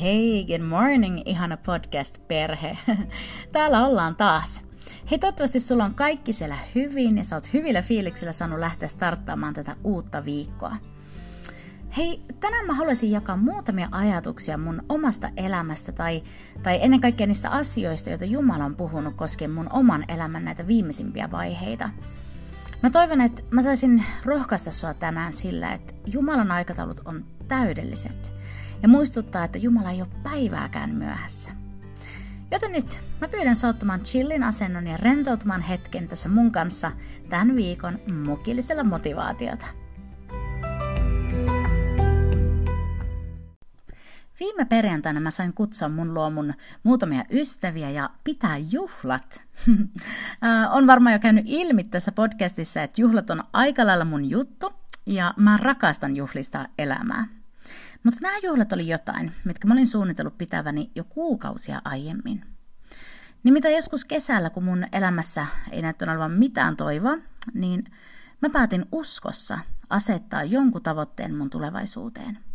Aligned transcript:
Hei, 0.00 0.44
good 0.46 0.68
morning, 0.68 1.22
ihana 1.26 1.56
podcast-perhe. 1.56 2.78
Täällä 3.52 3.86
ollaan 3.86 4.16
taas. 4.16 4.62
Hei, 5.10 5.18
toivottavasti 5.18 5.60
sulla 5.60 5.84
on 5.84 5.94
kaikki 5.94 6.32
siellä 6.32 6.58
hyvin 6.74 7.18
ja 7.18 7.24
sä 7.24 7.36
oot 7.36 7.52
hyvillä 7.52 7.82
fiiliksillä 7.82 8.32
saanut 8.32 8.58
lähteä 8.58 8.88
starttaamaan 8.88 9.54
tätä 9.54 9.76
uutta 9.84 10.24
viikkoa. 10.24 10.76
Hei, 11.96 12.22
tänään 12.40 12.66
mä 12.66 12.74
haluaisin 12.74 13.10
jakaa 13.10 13.36
muutamia 13.36 13.88
ajatuksia 13.90 14.58
mun 14.58 14.82
omasta 14.88 15.30
elämästä 15.36 15.92
tai, 15.92 16.22
tai 16.62 16.78
ennen 16.82 17.00
kaikkea 17.00 17.26
niistä 17.26 17.50
asioista, 17.50 18.10
joita 18.10 18.24
Jumala 18.24 18.64
on 18.64 18.76
puhunut 18.76 19.16
koskien 19.16 19.50
mun 19.50 19.72
oman 19.72 20.04
elämän 20.08 20.44
näitä 20.44 20.66
viimeisimpiä 20.66 21.30
vaiheita. 21.30 21.90
Mä 22.82 22.90
toivon, 22.90 23.20
että 23.20 23.42
mä 23.50 23.62
saisin 23.62 24.04
rohkaista 24.24 24.70
sua 24.70 24.94
tänään 24.94 25.32
sillä, 25.32 25.72
että 25.72 25.94
Jumalan 26.06 26.50
aikataulut 26.50 27.00
on 27.04 27.24
täydelliset– 27.48 28.32
ja 28.82 28.88
muistuttaa, 28.88 29.44
että 29.44 29.58
Jumala 29.58 29.90
ei 29.90 30.02
ole 30.02 30.10
päivääkään 30.22 30.90
myöhässä. 30.90 31.50
Joten 32.50 32.72
nyt 32.72 33.00
mä 33.20 33.28
pyydän 33.28 33.56
saattamaan 33.56 34.00
chillin 34.00 34.42
asennon 34.42 34.86
ja 34.86 34.96
rentoutumaan 34.96 35.62
hetken 35.62 36.08
tässä 36.08 36.28
mun 36.28 36.52
kanssa 36.52 36.92
tämän 37.28 37.56
viikon 37.56 37.98
mukillisella 38.26 38.84
motivaatiota. 38.84 39.66
Viime 44.40 44.64
perjantaina 44.64 45.20
mä 45.20 45.30
sain 45.30 45.52
kutsua 45.52 45.88
mun 45.88 46.14
luo 46.14 46.30
mun 46.30 46.54
muutamia 46.82 47.24
ystäviä 47.30 47.90
ja 47.90 48.10
pitää 48.24 48.58
juhlat. 48.58 49.42
on 50.76 50.86
varmaan 50.86 51.12
jo 51.12 51.18
käynyt 51.18 51.44
ilmi 51.48 51.84
tässä 51.84 52.12
podcastissa, 52.12 52.82
että 52.82 53.00
juhlat 53.00 53.30
on 53.30 53.44
aika 53.52 53.86
lailla 53.86 54.04
mun 54.04 54.30
juttu 54.30 54.72
ja 55.06 55.34
mä 55.36 55.56
rakastan 55.56 56.16
juhlistaa 56.16 56.66
elämää. 56.78 57.26
Mutta 58.02 58.20
nämä 58.22 58.38
juhlat 58.42 58.72
oli 58.72 58.88
jotain, 58.88 59.32
mitkä 59.44 59.68
mä 59.68 59.74
olin 59.74 59.86
suunnitellut 59.86 60.38
pitäväni 60.38 60.90
jo 60.94 61.04
kuukausia 61.04 61.82
aiemmin. 61.84 62.44
Nimittäin 63.42 63.74
joskus 63.74 64.04
kesällä, 64.04 64.50
kun 64.50 64.64
mun 64.64 64.86
elämässä 64.92 65.46
ei 65.70 65.82
näyttänyt 65.82 66.12
olevan 66.12 66.32
mitään 66.32 66.76
toivoa, 66.76 67.18
niin 67.54 67.84
mä 68.42 68.50
päätin 68.50 68.86
uskossa 68.92 69.58
asettaa 69.90 70.44
jonkun 70.44 70.82
tavoitteen 70.82 71.34
mun 71.34 71.50
tulevaisuuteen. 71.50 72.49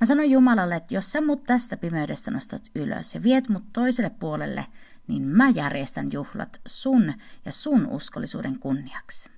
Mä 0.00 0.06
sanoin 0.06 0.30
Jumalalle, 0.30 0.76
että 0.76 0.94
jos 0.94 1.12
sä 1.12 1.20
mut 1.20 1.44
tästä 1.44 1.76
pimeydestä 1.76 2.30
nostat 2.30 2.62
ylös 2.74 3.14
ja 3.14 3.22
viet 3.22 3.48
mut 3.48 3.64
toiselle 3.72 4.10
puolelle, 4.10 4.66
niin 5.06 5.22
mä 5.22 5.48
järjestän 5.48 6.12
juhlat 6.12 6.60
sun 6.66 7.14
ja 7.44 7.52
sun 7.52 7.86
uskollisuuden 7.86 8.58
kunniaksi. 8.58 9.30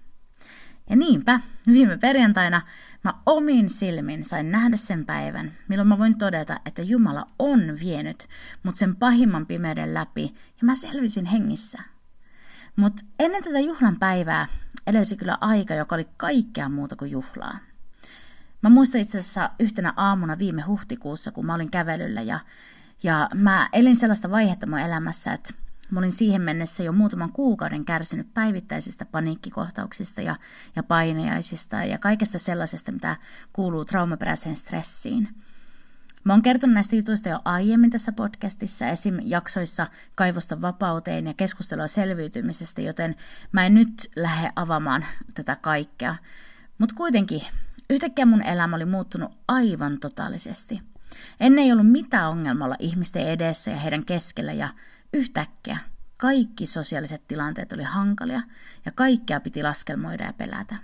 Ja 0.91 0.97
niinpä, 0.97 1.41
viime 1.67 1.99
perjantaina 1.99 2.63
Mä 3.07 3.15
omin 3.27 3.69
silmin 3.69 4.25
sain 4.25 4.51
nähdä 4.51 4.77
sen 4.77 5.07
päivän, 5.07 5.53
milloin 5.69 5.89
mä 5.89 5.99
voin 5.99 6.19
todeta, 6.19 6.61
että 6.67 6.83
Jumala 6.83 7.27
on 7.39 7.61
vienyt 7.81 8.29
mut 8.63 8.77
sen 8.77 8.97
pahimman 8.97 9.47
pimeyden 9.47 9.95
läpi 9.95 10.35
ja 10.61 10.63
mä 10.63 10.75
selvisin 10.75 11.25
hengissä. 11.25 11.79
Mutta 12.77 13.05
ennen 13.19 13.43
tätä 13.43 13.61
juhlan 13.61 13.99
päivää 13.99 14.47
edelsi 14.87 15.17
kyllä 15.17 15.39
aika, 15.41 15.75
joka 15.75 15.95
oli 15.95 16.09
kaikkea 16.17 16.69
muuta 16.69 16.97
kuin 16.97 17.11
juhlaa. 17.11 17.59
Mä 18.63 18.71
muistan 18.71 19.01
itse 19.01 19.19
asiassa 19.19 19.51
yhtenä 19.59 19.93
aamuna 19.97 20.39
viime 20.39 20.63
huhtikuussa, 20.63 21.33
kun 21.33 21.47
mä 21.47 21.55
olin 21.55 21.71
kävelyllä 21.71 22.23
ja, 22.23 22.41
ja 23.03 23.29
mä 23.35 23.69
elin 23.73 23.97
sellaista 23.97 24.31
vaihetta 24.31 24.67
mun 24.67 24.79
elämässä, 24.79 25.33
että 25.33 25.55
Mä 25.91 25.99
olin 25.99 26.13
siihen 26.13 26.43
mennessä 26.43 26.83
jo 26.83 26.93
muutaman 26.93 27.33
kuukauden 27.33 27.85
kärsinyt 27.85 28.35
päivittäisistä 28.35 29.05
paniikkikohtauksista 29.05 30.21
ja, 30.23 30.37
ja 30.77 30.83
paineaisista 30.83 31.85
ja 31.85 31.99
kaikesta 31.99 32.39
sellaisesta, 32.39 32.93
mitä 32.93 33.17
kuuluu 33.53 33.85
traumaperäiseen 33.85 34.57
stressiin. 34.57 35.29
Mä 36.25 36.33
oon 36.33 36.43
kertonut 36.43 36.75
näistä 36.75 36.97
jutuista 36.97 37.29
jo 37.29 37.41
aiemmin 37.45 37.91
tässä 37.91 38.13
podcastissa, 38.13 38.89
esim. 38.89 39.19
jaksoissa 39.23 39.87
kaivosta 40.15 40.61
vapauteen 40.61 41.27
ja 41.27 41.35
keskustelua 41.35 41.89
selviytymisestä, 41.89 42.83
joten 42.83 43.17
mä 43.53 43.67
en 43.67 43.75
nyt 43.75 44.11
lähde 44.17 44.51
avaamaan 44.57 45.07
tätä 45.35 45.57
kaikkea. 45.57 46.17
Mutta 46.79 46.95
kuitenkin, 46.95 47.43
yhtäkkiä 47.91 48.27
mun 48.27 48.43
elämä 48.43 48.77
oli 48.77 48.85
muuttunut 48.85 49.39
aivan 49.49 49.99
totaalisesti. 50.01 50.83
Ennen 51.41 51.65
ei 51.65 51.73
ollut 51.73 51.91
mitään 51.91 52.31
ongelmalla 52.31 52.77
ihmisten 52.79 53.29
edessä 53.29 53.71
ja 53.71 53.77
heidän 53.77 54.05
keskellä 54.05 54.53
ja 54.53 54.69
Yhtäkkiä 55.13 55.79
kaikki 56.17 56.67
sosiaaliset 56.67 57.29
tilanteet 57.29 57.73
oli 57.73 57.83
hankalia 57.83 58.43
ja 58.85 58.93
kaikkea 58.93 59.41
piti 59.41 59.63
laskelmoida 59.63 60.25
ja 60.25 60.33
pelätä. 60.33 60.77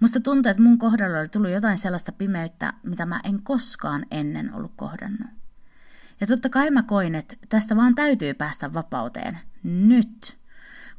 Musta 0.00 0.20
tuntui, 0.20 0.50
että 0.50 0.62
mun 0.62 0.78
kohdalla 0.78 1.18
oli 1.18 1.28
tullut 1.28 1.50
jotain 1.50 1.78
sellaista 1.78 2.12
pimeyttä, 2.12 2.72
mitä 2.82 3.06
mä 3.06 3.20
en 3.24 3.42
koskaan 3.42 4.06
ennen 4.10 4.54
ollut 4.54 4.72
kohdannut. 4.76 5.30
Ja 6.20 6.26
totta 6.26 6.48
kai 6.48 6.70
mä 6.70 6.82
koin, 6.82 7.14
että 7.14 7.36
tästä 7.48 7.76
vaan 7.76 7.94
täytyy 7.94 8.34
päästä 8.34 8.72
vapauteen. 8.72 9.38
Nyt. 9.62 10.38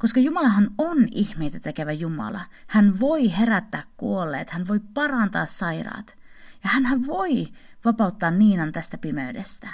Koska 0.04 0.20
Jumalahan 0.20 0.72
on 0.78 1.08
ihmeitä 1.12 1.60
tekevä 1.60 1.92
Jumala. 1.92 2.46
Hän 2.68 3.00
voi 3.00 3.38
herättää 3.38 3.84
kuolleet, 3.98 4.50
hän 4.50 4.68
voi 4.68 4.80
parantaa 4.94 5.46
sairaat. 5.46 6.18
Ja 6.64 6.70
hän 6.70 7.08
voi 7.08 7.48
vapauttaa 7.86 8.32
Niinan 8.32 8.72
tästä 8.72 8.98
pimeydestä. 8.98 9.70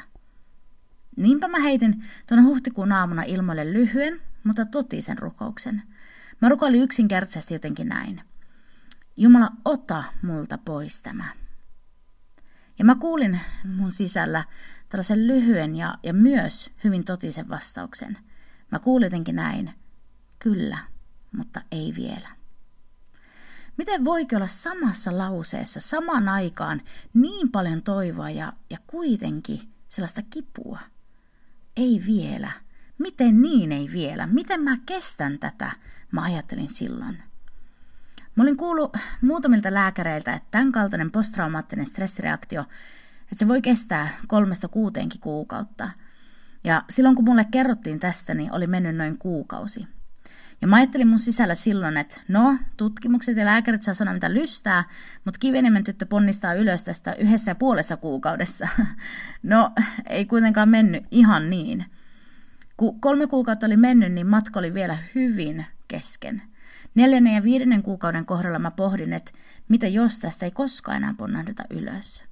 Niinpä 1.15 1.47
mä 1.47 1.59
heitin 1.59 2.03
tuonne 2.27 2.43
huhtikuun 2.43 2.91
aamuna 2.91 3.23
ilmoille 3.23 3.73
lyhyen, 3.73 4.21
mutta 4.43 4.65
totisen 4.65 5.17
rukouksen. 5.17 5.81
Mä 6.41 6.49
rukoilin 6.49 6.83
yksinkertaisesti 6.83 7.53
jotenkin 7.53 7.87
näin. 7.87 8.21
Jumala, 9.17 9.49
ota 9.65 10.03
multa 10.21 10.57
pois 10.57 11.01
tämä. 11.01 11.33
Ja 12.79 12.85
mä 12.85 12.95
kuulin 12.95 13.39
mun 13.63 13.91
sisällä 13.91 14.43
tällaisen 14.89 15.27
lyhyen 15.27 15.75
ja, 15.75 15.95
ja 16.03 16.13
myös 16.13 16.71
hyvin 16.83 17.03
totisen 17.03 17.49
vastauksen. 17.49 18.17
Mä 18.71 18.79
kuulin 18.79 19.05
jotenkin 19.05 19.35
näin. 19.35 19.78
Kyllä, 20.39 20.77
mutta 21.31 21.61
ei 21.71 21.93
vielä. 21.97 22.29
Miten 23.77 24.05
voikin 24.05 24.35
olla 24.35 24.47
samassa 24.47 25.17
lauseessa 25.17 25.79
samaan 25.79 26.29
aikaan 26.29 26.81
niin 27.13 27.51
paljon 27.51 27.81
toivoa 27.81 28.29
ja, 28.29 28.53
ja 28.69 28.77
kuitenkin 28.87 29.59
sellaista 29.87 30.21
kipua? 30.29 30.79
ei 31.79 32.01
vielä. 32.05 32.51
Miten 32.97 33.41
niin 33.41 33.71
ei 33.71 33.89
vielä? 33.93 34.27
Miten 34.27 34.61
mä 34.61 34.77
kestän 34.85 35.39
tätä? 35.39 35.71
Mä 36.11 36.21
ajattelin 36.21 36.69
silloin. 36.69 37.23
Mä 38.35 38.43
olin 38.43 38.57
kuullut 38.57 38.97
muutamilta 39.21 39.73
lääkäreiltä, 39.73 40.33
että 40.33 40.47
tämän 40.51 40.71
kaltainen 40.71 41.11
posttraumaattinen 41.11 41.85
stressireaktio, 41.85 42.61
että 43.21 43.35
se 43.37 43.47
voi 43.47 43.61
kestää 43.61 44.17
kolmesta 44.27 44.67
kuuteenkin 44.67 45.21
kuukautta. 45.21 45.89
Ja 46.63 46.83
silloin 46.89 47.15
kun 47.15 47.25
mulle 47.25 47.45
kerrottiin 47.51 47.99
tästä, 47.99 48.33
niin 48.33 48.53
oli 48.53 48.67
mennyt 48.67 48.95
noin 48.95 49.17
kuukausi. 49.17 49.87
Ja 50.61 50.67
mä 50.67 50.75
ajattelin 50.75 51.07
mun 51.07 51.19
sisällä 51.19 51.55
silloin, 51.55 51.97
että 51.97 52.21
no, 52.27 52.57
tutkimukset 52.77 53.37
ja 53.37 53.45
lääkärit 53.45 53.81
saa 53.81 53.93
sanoa 53.93 54.13
mitä 54.13 54.33
lystää, 54.33 54.83
mutta 55.25 55.39
kiveniemen 55.39 55.83
tyttö 55.83 56.05
ponnistaa 56.05 56.53
ylös 56.53 56.83
tästä 56.83 57.13
yhdessä 57.13 57.51
ja 57.51 57.55
puolessa 57.55 57.97
kuukaudessa. 57.97 58.67
no, 59.43 59.71
ei 60.09 60.25
kuitenkaan 60.25 60.69
mennyt 60.69 61.03
ihan 61.11 61.49
niin. 61.49 61.85
Kun 62.77 63.01
kolme 63.01 63.27
kuukautta 63.27 63.65
oli 63.65 63.77
mennyt, 63.77 64.13
niin 64.13 64.27
matka 64.27 64.59
oli 64.59 64.73
vielä 64.73 64.97
hyvin 65.15 65.65
kesken. 65.87 66.41
Neljännen 66.95 67.35
ja 67.35 67.43
viidennen 67.43 67.83
kuukauden 67.83 68.25
kohdalla 68.25 68.59
mä 68.59 68.71
pohdin, 68.71 69.13
että 69.13 69.31
mitä 69.67 69.87
jos 69.87 70.19
tästä 70.19 70.45
ei 70.45 70.51
koskaan 70.51 70.97
enää 70.97 71.13
ponnahdeta 71.17 71.63
ylös. 71.69 72.25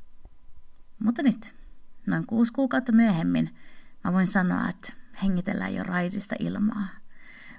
Mutta 1.00 1.24
nyt, 1.24 1.54
noin 2.08 2.28
kuusi 2.28 2.54
kuukautta 2.54 2.92
myöhemmin, 2.92 3.56
mä 4.04 4.14
voin 4.14 4.28
sanoa, 4.28 4.70
että 4.70 4.94
hengitellään 5.24 5.76
jo 5.76 5.84
raitista 5.84 6.36
ilmaa. 6.40 6.88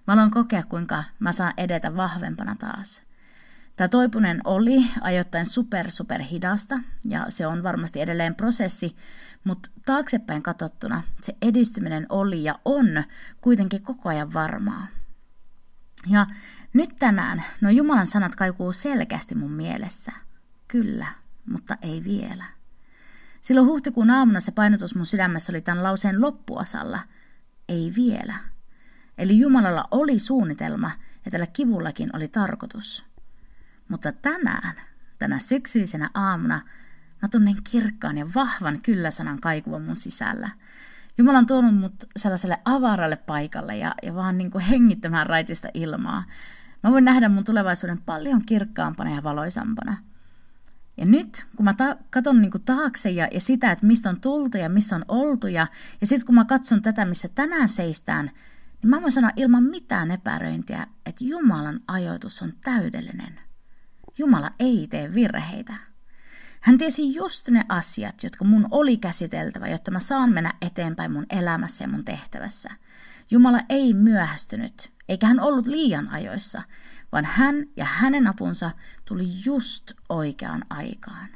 Mä 0.06 0.14
aloin 0.14 0.30
kokea, 0.30 0.62
kuinka 0.62 1.04
mä 1.18 1.32
saan 1.32 1.54
edetä 1.56 1.96
vahvempana 1.96 2.56
taas. 2.58 3.02
Tämä 3.76 3.88
toipunen 3.88 4.40
oli 4.44 4.86
ajoittain 5.00 5.46
super 5.46 5.90
super 5.90 6.22
hidasta 6.22 6.80
ja 7.04 7.26
se 7.28 7.46
on 7.46 7.62
varmasti 7.62 8.00
edelleen 8.00 8.34
prosessi, 8.34 8.96
mutta 9.44 9.70
taaksepäin 9.86 10.42
katsottuna 10.42 11.02
se 11.22 11.36
edistyminen 11.42 12.06
oli 12.08 12.44
ja 12.44 12.58
on 12.64 13.04
kuitenkin 13.40 13.82
koko 13.82 14.08
ajan 14.08 14.32
varmaa. 14.32 14.86
Ja 16.06 16.26
nyt 16.72 16.96
tänään 16.98 17.44
nuo 17.60 17.70
Jumalan 17.70 18.06
sanat 18.06 18.34
kaikuu 18.34 18.72
selkeästi 18.72 19.34
mun 19.34 19.52
mielessä. 19.52 20.12
Kyllä, 20.68 21.06
mutta 21.46 21.76
ei 21.82 22.04
vielä. 22.04 22.44
Silloin 23.40 23.66
huhtikuun 23.66 24.10
aamuna 24.10 24.40
se 24.40 24.52
painotus 24.52 24.94
mun 24.94 25.06
sydämessä 25.06 25.52
oli 25.52 25.60
tämän 25.60 25.82
lauseen 25.82 26.20
loppuosalla. 26.20 27.00
ei 27.68 27.92
vielä. 27.96 28.34
Eli 29.18 29.38
Jumalalla 29.38 29.84
oli 29.90 30.18
suunnitelma 30.18 30.90
ja 31.24 31.30
tällä 31.30 31.46
kivullakin 31.46 32.10
oli 32.12 32.28
tarkoitus. 32.28 33.04
Mutta 33.88 34.12
tänään, 34.12 34.74
tänä 35.18 35.38
syksyisenä 35.38 36.10
aamuna, 36.14 36.60
mä 37.22 37.28
tunnen 37.28 37.56
kirkkaan 37.70 38.18
ja 38.18 38.26
vahvan 38.34 38.80
kyllä-sanan 38.80 39.40
kaikuvan 39.40 39.82
mun 39.82 39.96
sisällä. 39.96 40.50
Jumala 41.18 41.38
on 41.38 41.46
tuonut 41.46 41.74
mut 41.74 41.94
sellaiselle 42.16 42.58
avaralle 42.64 43.16
paikalle 43.16 43.76
ja, 43.76 43.94
ja 44.02 44.14
vaan 44.14 44.38
niin 44.38 44.50
kuin 44.50 44.64
hengittämään 44.64 45.26
raitista 45.26 45.68
ilmaa. 45.74 46.24
Mä 46.82 46.90
voin 46.90 47.04
nähdä 47.04 47.28
mun 47.28 47.44
tulevaisuuden 47.44 47.98
paljon 47.98 48.42
kirkkaampana 48.46 49.14
ja 49.14 49.22
valoisampana. 49.22 49.96
Ja 50.96 51.06
nyt, 51.06 51.46
kun 51.56 51.64
mä 51.64 51.74
ta- 51.74 51.96
katson 52.10 52.42
niin 52.42 52.52
taakse 52.64 53.10
ja, 53.10 53.28
ja 53.32 53.40
sitä, 53.40 53.72
että 53.72 53.86
mistä 53.86 54.10
on 54.10 54.20
tultu 54.20 54.58
ja 54.58 54.68
missä 54.68 54.96
on 54.96 55.04
oltu, 55.08 55.46
ja, 55.46 55.66
ja 56.00 56.06
sitten 56.06 56.26
kun 56.26 56.34
mä 56.34 56.44
katson 56.44 56.82
tätä, 56.82 57.04
missä 57.04 57.28
tänään 57.34 57.68
seistään, 57.68 58.30
niin 58.82 58.90
mä 58.90 59.00
voin 59.00 59.12
sanoa 59.12 59.30
ilman 59.36 59.62
mitään 59.62 60.10
epäröintiä, 60.10 60.86
että 61.06 61.24
Jumalan 61.24 61.80
ajoitus 61.88 62.42
on 62.42 62.52
täydellinen. 62.64 63.40
Jumala 64.18 64.50
ei 64.58 64.86
tee 64.90 65.14
virheitä. 65.14 65.74
Hän 66.60 66.78
tiesi 66.78 67.14
just 67.14 67.48
ne 67.48 67.64
asiat, 67.68 68.22
jotka 68.22 68.44
mun 68.44 68.68
oli 68.70 68.96
käsiteltävä, 68.96 69.68
jotta 69.68 69.90
mä 69.90 70.00
saan 70.00 70.32
mennä 70.32 70.54
eteenpäin 70.62 71.12
mun 71.12 71.26
elämässä 71.30 71.84
ja 71.84 71.88
mun 71.88 72.04
tehtävässä. 72.04 72.70
Jumala 73.30 73.60
ei 73.68 73.94
myöhästynyt, 73.94 74.92
eikä 75.08 75.26
hän 75.26 75.40
ollut 75.40 75.66
liian 75.66 76.08
ajoissa, 76.08 76.62
vaan 77.12 77.24
hän 77.24 77.66
ja 77.76 77.84
hänen 77.84 78.26
apunsa 78.26 78.70
tuli 79.04 79.24
just 79.44 79.92
oikeaan 80.08 80.64
aikaan. 80.70 81.28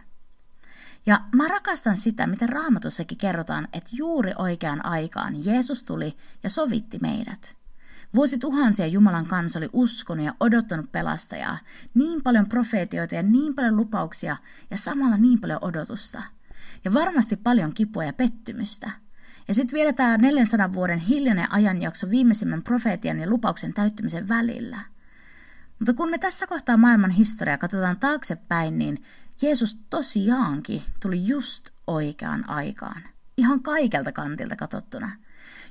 Ja 1.06 1.20
mä 1.34 1.49
rakastan 1.49 1.96
sitä, 1.96 2.26
miten 2.26 2.49
raamatussakin 2.49 3.19
kerrotaan, 3.19 3.69
että 3.72 3.90
juuri 3.93 4.32
oikeaan 4.38 4.84
aikaan 4.87 5.44
Jeesus 5.44 5.84
tuli 5.84 6.16
ja 6.43 6.50
sovitti 6.50 6.99
meidät. 6.99 7.56
Vuosi 8.14 8.38
tuhansia 8.38 8.87
Jumalan 8.87 9.26
kansa 9.26 9.58
oli 9.58 9.69
uskonut 9.72 10.26
ja 10.26 10.34
odottanut 10.40 10.93
pelastajaa. 10.93 11.58
Niin 11.94 12.22
paljon 12.22 12.49
profeetioita 12.49 13.14
ja 13.14 13.22
niin 13.22 13.54
paljon 13.54 13.76
lupauksia 13.76 14.37
ja 14.70 14.76
samalla 14.76 15.16
niin 15.16 15.40
paljon 15.40 15.58
odotusta. 15.62 16.22
Ja 16.84 16.94
varmasti 16.94 17.37
paljon 17.37 17.75
kipua 17.75 18.05
ja 18.05 18.12
pettymystä. 18.12 18.90
Ja 19.48 19.55
sitten 19.55 19.76
vielä 19.76 19.93
tämä 19.93 20.16
400 20.16 20.72
vuoden 20.72 20.98
hiljainen 20.98 21.52
ajanjakso 21.52 22.10
viimeisimmän 22.10 22.62
profeetian 22.62 23.19
ja 23.19 23.31
lupauksen 23.31 23.75
täyttymisen 23.75 24.28
välillä. 24.28 24.78
Mutta 25.78 25.94
kun 25.94 26.10
me 26.10 26.19
tässä 26.19 26.46
kohtaa 26.46 26.76
maailman 26.76 27.10
historiaa 27.10 27.58
katsotaan 27.58 28.00
taaksepäin, 28.00 28.78
niin 28.78 29.02
Jeesus 29.42 29.78
tosiaankin 29.90 30.82
tuli 31.00 31.26
just 31.26 31.70
oikeaan 31.86 32.50
aikaan. 32.50 33.02
Ihan 33.36 33.62
kaikelta 33.62 34.12
kantilta 34.12 34.56
katsottuna– 34.56 35.10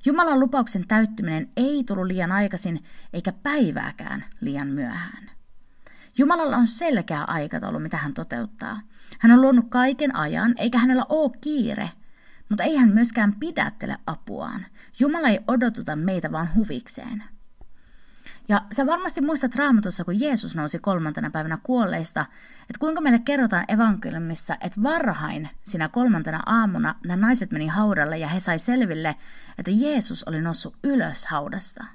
Jumalan 0.05 0.39
lupauksen 0.39 0.87
täyttyminen 0.87 1.49
ei 1.57 1.83
tullut 1.83 2.05
liian 2.05 2.31
aikaisin 2.31 2.83
eikä 3.13 3.31
päivääkään 3.31 4.25
liian 4.41 4.67
myöhään. 4.67 5.31
Jumalalla 6.17 6.57
on 6.57 6.67
selkeä 6.67 7.23
aikataulu, 7.23 7.79
mitä 7.79 7.97
hän 7.97 8.13
toteuttaa. 8.13 8.81
Hän 9.19 9.31
on 9.31 9.41
luonut 9.41 9.65
kaiken 9.69 10.15
ajan, 10.15 10.55
eikä 10.57 10.77
hänellä 10.77 11.05
ole 11.09 11.31
kiire, 11.41 11.91
mutta 12.49 12.63
ei 12.63 12.75
hän 12.75 12.89
myöskään 12.89 13.35
pidättele 13.39 13.97
apuaan. 14.05 14.65
Jumala 14.99 15.27
ei 15.27 15.39
odotuta 15.47 15.95
meitä 15.95 16.31
vaan 16.31 16.55
huvikseen. 16.55 17.23
Ja 18.51 18.61
sä 18.71 18.85
varmasti 18.85 19.21
muistat 19.21 19.55
raamatussa, 19.55 20.03
kun 20.03 20.19
Jeesus 20.19 20.55
nousi 20.55 20.79
kolmantena 20.79 21.29
päivänä 21.29 21.57
kuolleista, 21.63 22.25
että 22.61 22.79
kuinka 22.79 23.01
meille 23.01 23.19
kerrotaan 23.19 23.65
evankeliumissa, 23.67 24.57
että 24.61 24.83
varhain 24.83 25.49
sinä 25.63 25.89
kolmantena 25.89 26.43
aamuna 26.45 26.95
nämä 27.05 27.25
naiset 27.25 27.51
meni 27.51 27.67
haudalle 27.67 28.17
ja 28.17 28.27
he 28.27 28.39
sai 28.39 28.59
selville, 28.59 29.15
että 29.57 29.71
Jeesus 29.73 30.23
oli 30.23 30.41
noussut 30.41 30.75
ylös 30.83 31.25
haudasta. 31.25 31.85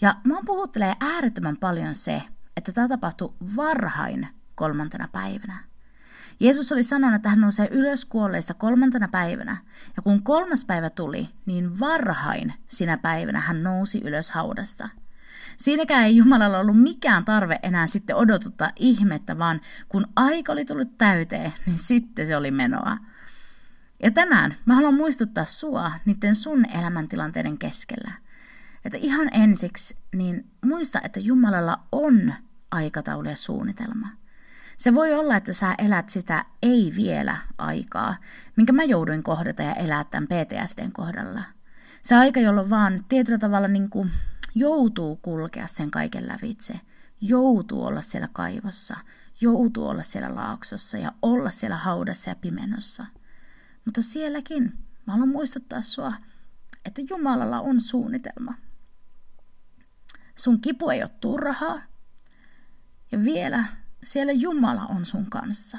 Ja 0.00 0.16
mua 0.24 0.40
puhuttelee 0.46 0.94
äärettömän 1.00 1.56
paljon 1.56 1.94
se, 1.94 2.22
että 2.56 2.72
tämä 2.72 2.88
tapahtui 2.88 3.34
varhain 3.56 4.28
kolmantena 4.54 5.08
päivänä. 5.12 5.58
Jeesus 6.40 6.72
oli 6.72 6.82
sanonut, 6.82 7.16
että 7.16 7.28
hän 7.28 7.40
nousee 7.40 7.68
ylös 7.70 8.04
kuolleista 8.04 8.54
kolmantena 8.54 9.08
päivänä, 9.08 9.56
ja 9.96 10.02
kun 10.02 10.22
kolmas 10.22 10.64
päivä 10.64 10.90
tuli, 10.90 11.28
niin 11.46 11.80
varhain 11.80 12.54
sinä 12.68 12.96
päivänä 12.96 13.40
hän 13.40 13.62
nousi 13.62 14.00
ylös 14.04 14.30
haudasta– 14.30 14.88
Siinäkään 15.56 16.04
ei 16.04 16.16
Jumalalla 16.16 16.58
ollut 16.58 16.82
mikään 16.82 17.24
tarve 17.24 17.58
enää 17.62 17.86
sitten 17.86 18.16
odotuttaa 18.16 18.70
ihmettä, 18.76 19.38
vaan 19.38 19.60
kun 19.88 20.06
aika 20.16 20.52
oli 20.52 20.64
tullut 20.64 20.98
täyteen, 20.98 21.52
niin 21.66 21.78
sitten 21.78 22.26
se 22.26 22.36
oli 22.36 22.50
menoa. 22.50 22.96
Ja 24.02 24.10
tänään 24.10 24.54
mä 24.64 24.74
haluan 24.74 24.94
muistuttaa 24.94 25.44
sua 25.44 25.92
niiden 26.04 26.34
sun 26.34 26.64
elämäntilanteiden 26.78 27.58
keskellä. 27.58 28.12
Että 28.84 28.98
ihan 29.00 29.28
ensiksi, 29.32 29.96
niin 30.14 30.50
muista, 30.64 31.00
että 31.04 31.20
Jumalalla 31.20 31.78
on 31.92 32.34
aikataulu 32.70 33.28
ja 33.28 33.36
suunnitelma. 33.36 34.08
Se 34.76 34.94
voi 34.94 35.14
olla, 35.14 35.36
että 35.36 35.52
sä 35.52 35.74
elät 35.78 36.08
sitä 36.08 36.44
ei 36.62 36.92
vielä 36.96 37.36
aikaa, 37.58 38.16
minkä 38.56 38.72
mä 38.72 38.84
jouduin 38.84 39.22
kohdata 39.22 39.62
ja 39.62 39.74
elää 39.74 40.04
tämän 40.04 40.28
PTSDn 40.28 40.92
kohdalla. 40.92 41.42
Se 42.02 42.14
aika, 42.14 42.40
jolloin 42.40 42.70
vaan 42.70 42.98
tietyllä 43.08 43.38
tavalla 43.38 43.68
niin 43.68 43.90
kuin 43.90 44.10
joutuu 44.56 45.16
kulkea 45.16 45.66
sen 45.66 45.90
kaiken 45.90 46.28
lävitse, 46.28 46.80
joutuu 47.20 47.84
olla 47.84 48.00
siellä 48.00 48.28
kaivossa, 48.32 48.96
joutuu 49.40 49.88
olla 49.88 50.02
siellä 50.02 50.34
laaksossa 50.34 50.98
ja 50.98 51.12
olla 51.22 51.50
siellä 51.50 51.76
haudassa 51.76 52.30
ja 52.30 52.36
pimenossa. 52.36 53.06
Mutta 53.84 54.02
sielläkin 54.02 54.78
mä 55.06 55.12
haluan 55.12 55.28
muistuttaa 55.28 55.82
sua, 55.82 56.12
että 56.84 57.02
Jumalalla 57.10 57.60
on 57.60 57.80
suunnitelma. 57.80 58.54
Sun 60.36 60.60
kipu 60.60 60.90
ei 60.90 61.02
ole 61.02 61.10
turhaa. 61.20 61.82
Ja 63.12 63.24
vielä 63.24 63.64
siellä 64.04 64.32
Jumala 64.32 64.86
on 64.86 65.04
sun 65.04 65.26
kanssa. 65.30 65.78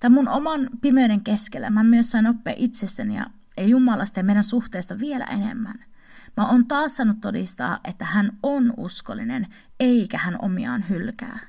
Tämän 0.00 0.14
mun 0.14 0.28
oman 0.28 0.70
pimeyden 0.80 1.20
keskellä 1.20 1.70
mä 1.70 1.84
myös 1.84 2.10
sain 2.10 2.26
oppia 2.26 2.54
itsestäni 2.56 3.16
ja 3.16 3.26
Jumalasta 3.66 4.20
ja 4.20 4.24
meidän 4.24 4.44
suhteesta 4.44 4.98
vielä 4.98 5.24
enemmän. 5.24 5.84
Mä 6.36 6.48
oon 6.48 6.66
taas 6.66 6.96
saanut 6.96 7.20
todistaa, 7.20 7.78
että 7.84 8.04
hän 8.04 8.32
on 8.42 8.74
uskollinen, 8.76 9.46
eikä 9.80 10.18
hän 10.18 10.36
omiaan 10.42 10.88
hylkää. 10.88 11.40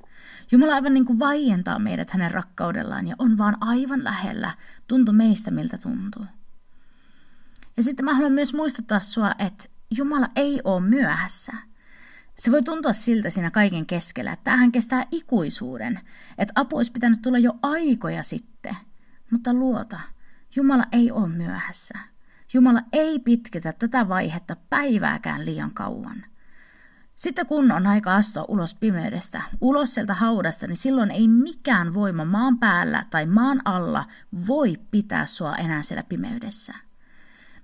Jumala 0.51 0.73
aivan 0.73 0.93
niin 0.93 1.05
kuin 1.05 1.19
vaientaa 1.19 1.79
meidät 1.79 2.09
hänen 2.09 2.31
rakkaudellaan 2.31 3.07
ja 3.07 3.15
on 3.19 3.37
vaan 3.37 3.57
aivan 3.61 4.03
lähellä, 4.03 4.57
tuntuu 4.87 5.13
meistä 5.13 5.51
miltä 5.51 5.77
tuntuu. 5.77 6.25
Ja 7.77 7.83
sitten 7.83 8.05
mä 8.05 8.13
haluan 8.13 8.31
myös 8.31 8.53
muistuttaa 8.53 8.99
sua, 8.99 9.31
että 9.39 9.63
Jumala 9.97 10.27
ei 10.35 10.61
ole 10.63 10.81
myöhässä. 10.81 11.53
Se 12.35 12.51
voi 12.51 12.63
tuntua 12.63 12.93
siltä 12.93 13.29
siinä 13.29 13.51
kaiken 13.51 13.85
keskellä, 13.85 14.31
että 14.31 14.43
tämähän 14.43 14.71
kestää 14.71 15.05
ikuisuuden, 15.11 15.99
että 16.37 16.51
apu 16.55 16.77
olisi 16.77 16.91
pitänyt 16.91 17.21
tulla 17.21 17.39
jo 17.39 17.53
aikoja 17.61 18.23
sitten. 18.23 18.77
Mutta 19.31 19.53
luota, 19.53 19.99
Jumala 20.55 20.83
ei 20.91 21.11
ole 21.11 21.27
myöhässä. 21.27 21.99
Jumala 22.53 22.81
ei 22.93 23.19
pitkitä 23.19 23.73
tätä 23.73 24.09
vaihetta 24.09 24.55
päivääkään 24.69 25.45
liian 25.45 25.71
kauan. 25.71 26.25
Sitten 27.15 27.45
kun 27.45 27.71
on 27.71 27.87
aika 27.87 28.15
astua 28.15 28.45
ulos 28.47 28.73
pimeydestä, 28.73 29.41
ulos 29.61 29.93
sieltä 29.93 30.13
haudasta, 30.13 30.67
niin 30.67 30.75
silloin 30.75 31.11
ei 31.11 31.27
mikään 31.27 31.93
voima 31.93 32.25
maan 32.25 32.59
päällä 32.59 33.05
tai 33.09 33.25
maan 33.25 33.61
alla 33.65 34.05
voi 34.47 34.75
pitää 34.91 35.25
sua 35.25 35.55
enää 35.55 35.81
siellä 35.81 36.03
pimeydessä. 36.03 36.73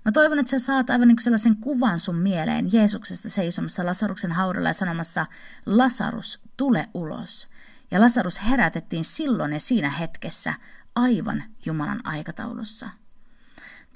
Mä 0.04 0.12
toivon, 0.12 0.38
että 0.38 0.50
sä 0.50 0.58
saat 0.58 0.90
aivan 0.90 1.08
niin 1.08 1.22
sellaisen 1.22 1.56
kuvan 1.56 2.00
sun 2.00 2.16
mieleen 2.16 2.72
Jeesuksesta 2.72 3.28
seisomassa 3.28 3.86
Lasaruksen 3.86 4.32
haudalla 4.32 4.68
ja 4.68 4.72
sanomassa, 4.72 5.26
Lasarus, 5.66 6.40
tule 6.56 6.88
ulos. 6.94 7.48
Ja 7.90 8.00
Lasarus 8.00 8.40
herätettiin 8.48 9.04
silloin 9.04 9.52
ja 9.52 9.60
siinä 9.60 9.90
hetkessä 9.90 10.54
aivan 10.94 11.44
Jumalan 11.66 12.06
aikataulussa. 12.06 12.88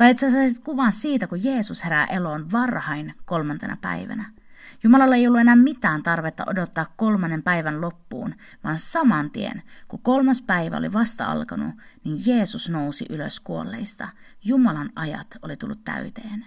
Tai 0.03 0.11
että 0.11 0.21
sä 0.21 0.31
saisit 0.31 0.65
kuvan 0.65 0.93
siitä, 0.93 1.27
kun 1.27 1.45
Jeesus 1.45 1.85
herää 1.85 2.07
eloon 2.07 2.53
varhain 2.53 3.15
kolmantena 3.25 3.77
päivänä. 3.81 4.33
Jumalalla 4.83 5.17
ei 5.17 5.27
ollut 5.27 5.41
enää 5.41 5.57
mitään 5.57 6.03
tarvetta 6.03 6.45
odottaa 6.47 6.87
kolmannen 6.97 7.43
päivän 7.43 7.81
loppuun, 7.81 8.35
vaan 8.65 8.79
saman 8.79 9.31
tien, 9.31 9.63
kun 9.89 9.99
kolmas 10.03 10.41
päivä 10.41 10.77
oli 10.77 10.93
vasta 10.93 11.27
alkanut, 11.27 11.75
niin 12.05 12.23
Jeesus 12.27 12.71
nousi 12.71 13.07
ylös 13.11 13.41
kuolleista. 13.41 14.09
Jumalan 14.45 14.91
ajat 14.97 15.39
oli 15.43 15.57
tullut 15.57 15.85
täyteen. 15.85 16.47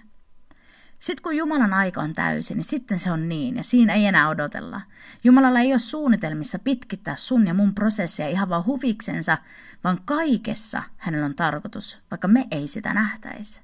Sitten 1.06 1.24
kun 1.24 1.38
Jumalan 1.38 1.74
aika 1.74 2.02
on 2.02 2.14
täysi, 2.14 2.56
niin 2.56 2.64
sitten 2.64 3.00
se 3.00 3.12
on 3.12 3.30
niin, 3.30 3.56
ja 3.56 3.64
siinä 3.64 3.94
ei 3.94 4.06
enää 4.06 4.30
odotella. 4.30 4.82
Jumalalla 5.24 5.60
ei 5.60 5.74
ole 5.74 5.80
suunnitelmissa 5.80 6.60
pitkittää 6.60 7.16
sun 7.16 7.48
ja 7.48 7.54
mun 7.54 7.76
prosessia 7.76 8.28
ihan 8.28 8.50
vaan 8.50 8.66
huviksensa, 8.66 9.38
vaan 9.84 10.02
kaikessa 10.06 10.84
hänellä 10.98 11.26
on 11.26 11.36
tarkoitus, 11.36 12.00
vaikka 12.12 12.28
me 12.28 12.48
ei 12.52 12.68
sitä 12.68 12.94
nähtäisi. 12.94 13.62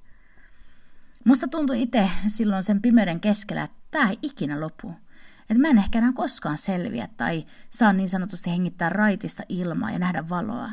Musta 1.26 1.48
tuntui 1.48 1.82
itse 1.82 2.10
silloin 2.28 2.64
sen 2.64 2.82
pimeyden 2.82 3.20
keskellä, 3.20 3.64
että 3.64 3.78
tämä 3.92 4.10
ei 4.10 4.20
ikinä 4.22 4.60
lopu. 4.60 4.94
Että 5.42 5.62
mä 5.62 5.68
en 5.68 5.78
ehkä 5.78 5.98
enää 5.98 6.14
koskaan 6.14 6.58
selviä 6.58 7.08
tai 7.18 7.46
saa 7.70 7.94
niin 7.94 8.10
sanotusti 8.10 8.50
hengittää 8.50 8.90
raitista 8.90 9.44
ilmaa 9.50 9.92
ja 9.92 10.00
nähdä 10.00 10.30
valoa. 10.30 10.70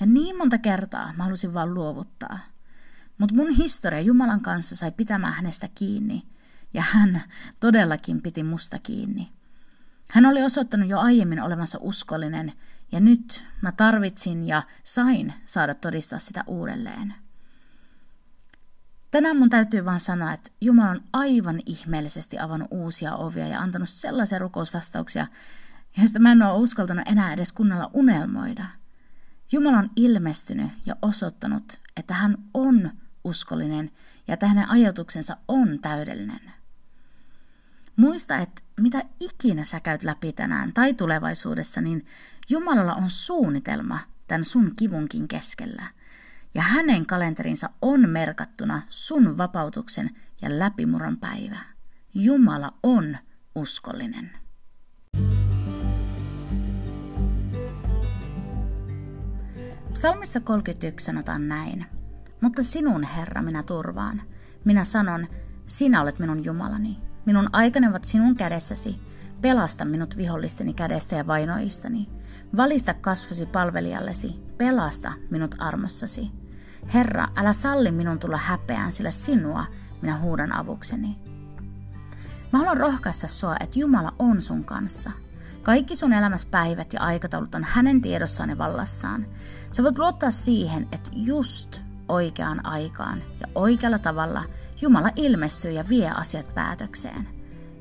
Ja 0.00 0.06
niin 0.06 0.36
monta 0.36 0.58
kertaa 0.58 1.12
mä 1.16 1.24
halusin 1.24 1.54
vaan 1.54 1.74
luovuttaa– 1.74 2.38
Mutta 3.18 3.34
mun 3.34 3.50
historia 3.50 4.00
Jumalan 4.00 4.40
kanssa 4.40 4.76
sai 4.76 4.90
pitämään 4.90 5.32
hänestä 5.32 5.68
kiinni, 5.74 6.26
ja 6.74 6.82
hän 6.82 7.22
todellakin 7.60 8.22
piti 8.22 8.42
musta 8.42 8.78
kiinni. 8.78 9.32
Hän 10.10 10.26
oli 10.26 10.42
osoittanut 10.42 10.88
jo 10.88 10.98
aiemmin 10.98 11.42
olevansa 11.42 11.78
uskollinen, 11.80 12.52
ja 12.92 13.00
nyt 13.00 13.44
mä 13.60 13.72
tarvitsin 13.72 14.46
ja 14.46 14.62
sain 14.84 15.34
saada 15.44 15.74
todistaa 15.74 16.18
sitä 16.18 16.44
uudelleen. 16.46 17.14
Tänään 19.10 19.36
mun 19.36 19.50
täytyy 19.50 19.84
vaan 19.84 20.00
sanoa, 20.00 20.32
että 20.32 20.50
Jumala 20.60 20.90
on 20.90 21.02
aivan 21.12 21.60
ihmeellisesti 21.66 22.38
avannut 22.38 22.68
uusia 22.70 23.16
ovia 23.16 23.48
ja 23.48 23.60
antanut 23.60 23.88
sellaisia 23.88 24.38
rukousvastauksia, 24.38 25.26
joista 25.98 26.18
mä 26.18 26.32
en 26.32 26.42
ole 26.42 26.58
uskaltanut 26.58 27.08
enää 27.08 27.32
edes 27.32 27.52
kunnolla 27.52 27.90
unelmoida. 27.94 28.66
Jumala 29.52 29.78
on 29.78 29.90
ilmestynyt 29.96 30.70
ja 30.86 30.96
osoittanut, 31.02 31.80
että 31.96 32.14
hän 32.14 32.36
on 32.54 32.90
uskollinen 33.24 33.90
ja 34.28 34.34
että 34.34 34.48
hänen 34.48 34.70
ajatuksensa 34.70 35.36
on 35.48 35.78
täydellinen. 35.82 36.52
Muista, 37.96 38.38
että 38.38 38.62
mitä 38.80 39.02
ikinä 39.20 39.64
sä 39.64 39.80
käyt 39.80 40.02
läpi 40.02 40.32
tänään 40.32 40.72
tai 40.72 40.94
tulevaisuudessa, 40.94 41.80
niin 41.80 42.06
Jumalalla 42.48 42.94
on 42.94 43.10
suunnitelma 43.10 43.98
tämän 44.26 44.44
sun 44.44 44.72
kivunkin 44.76 45.28
keskellä. 45.28 45.86
Ja 46.54 46.62
hänen 46.62 47.06
kalenterinsa 47.06 47.70
on 47.82 48.08
merkattuna 48.08 48.82
sun 48.88 49.38
vapautuksen 49.38 50.10
ja 50.42 50.58
läpimurron 50.58 51.16
päivä. 51.16 51.58
Jumala 52.14 52.74
on 52.82 53.18
uskollinen. 53.54 54.30
Psalmissa 59.92 60.40
31 60.40 61.06
sanotaan 61.06 61.48
näin. 61.48 61.97
Mutta 62.40 62.62
sinun, 62.62 63.02
Herra, 63.02 63.42
minä 63.42 63.62
turvaan. 63.62 64.22
Minä 64.64 64.84
sanon, 64.84 65.26
sinä 65.66 66.02
olet 66.02 66.18
minun 66.18 66.44
Jumalani. 66.44 66.98
Minun 67.26 67.48
aikani 67.52 67.88
ovat 67.88 68.04
sinun 68.04 68.36
kädessäsi. 68.36 69.00
Pelasta 69.40 69.84
minut 69.84 70.16
vihollisteni 70.16 70.74
kädestä 70.74 71.16
ja 71.16 71.26
vainoistani. 71.26 72.08
Valista 72.56 72.94
kasvosi 72.94 73.46
palvelijallesi. 73.46 74.40
Pelasta 74.58 75.12
minut 75.30 75.54
armossasi. 75.58 76.30
Herra, 76.94 77.28
älä 77.36 77.52
salli 77.52 77.92
minun 77.92 78.18
tulla 78.18 78.36
häpeään, 78.36 78.92
sillä 78.92 79.10
sinua 79.10 79.66
minä 80.02 80.18
huudan 80.18 80.52
avukseni. 80.52 81.18
Mä 82.52 82.58
haluan 82.58 82.76
rohkaista 82.76 83.26
sua, 83.26 83.56
että 83.60 83.78
Jumala 83.78 84.14
on 84.18 84.42
sun 84.42 84.64
kanssa. 84.64 85.10
Kaikki 85.62 85.96
sun 85.96 86.12
elämässä 86.12 86.48
päivät 86.50 86.92
ja 86.92 87.00
aikataulut 87.00 87.54
on 87.54 87.64
hänen 87.64 88.00
tiedossaan 88.00 88.50
ja 88.50 88.58
vallassaan. 88.58 89.26
Sä 89.72 89.82
voit 89.82 89.98
luottaa 89.98 90.30
siihen, 90.30 90.88
että 90.92 91.10
just 91.14 91.80
oikeaan 92.08 92.66
aikaan 92.66 93.22
ja 93.40 93.46
oikealla 93.54 93.98
tavalla 93.98 94.44
Jumala 94.80 95.10
ilmestyy 95.16 95.70
ja 95.70 95.84
vie 95.88 96.10
asiat 96.10 96.54
päätökseen. 96.54 97.28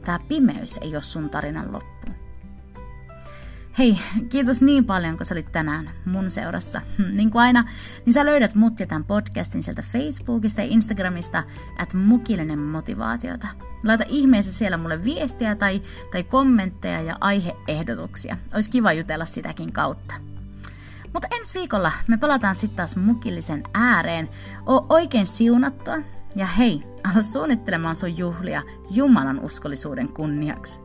Tämä 0.05 0.19
pimeys 0.27 0.77
ei 0.81 0.95
ole 0.95 1.03
sun 1.03 1.29
tarinan 1.29 1.73
loppu. 1.73 2.11
Hei, 3.77 3.99
kiitos 4.29 4.61
niin 4.61 4.85
paljon, 4.85 5.17
kun 5.17 5.25
sä 5.25 5.35
olit 5.35 5.51
tänään 5.51 5.89
mun 6.05 6.31
seurassa. 6.31 6.81
Niin 7.13 7.31
kuin 7.31 7.41
aina, 7.41 7.69
niin 8.05 8.13
sä 8.13 8.25
löydät 8.25 8.55
mut 8.55 8.79
ja 8.79 8.87
tämän 8.87 9.03
podcastin 9.03 9.63
sieltä 9.63 9.81
Facebookista 9.81 10.61
ja 10.61 10.67
Instagramista, 10.69 11.43
että 11.81 11.97
mukillinen 11.97 12.59
motivaatiota. 12.59 13.47
Laita 13.83 14.03
ihmeessä 14.07 14.51
siellä 14.51 14.77
mulle 14.77 15.03
viestiä 15.03 15.55
tai, 15.55 15.81
tai 16.11 16.23
kommentteja 16.23 17.01
ja 17.01 17.17
aiheehdotuksia. 17.21 18.37
Olisi 18.53 18.69
kiva 18.69 18.93
jutella 18.93 19.25
sitäkin 19.25 19.73
kautta. 19.73 20.13
Mutta 21.13 21.27
ensi 21.31 21.59
viikolla 21.59 21.91
me 22.07 22.17
palataan 22.17 22.55
sitten 22.55 22.77
taas 22.77 22.95
mukillisen 22.95 23.63
ääreen. 23.73 24.29
O 24.65 24.85
oikein 24.89 25.27
siunattua 25.27 25.97
ja 26.35 26.45
hei, 26.45 26.83
ala 27.03 27.21
suunnittelemaan 27.21 27.95
sun 27.95 28.17
juhlia 28.17 28.63
Jumalan 28.89 29.39
uskollisuuden 29.39 30.07
kunniaksi. 30.07 30.81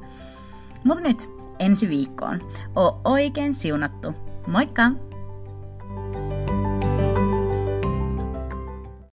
Mutta 0.85 1.03
nyt 1.03 1.31
ensi 1.59 1.89
viikkoon. 1.89 2.41
O 2.77 3.01
oikein 3.05 3.55
siunattu. 3.55 4.15
Moikka! 4.47 4.91